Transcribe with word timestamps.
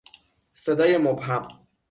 صدای 0.53 0.97
مبهم 0.97 1.47